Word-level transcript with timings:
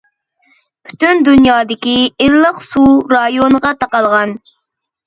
پۈتۈن 0.87 1.21
دۇنيادىكى 1.27 1.95
ئىللىق 2.09 2.65
سۇ 2.73 2.87
رايونىغا 3.17 3.77
تارقالغان. 3.85 4.37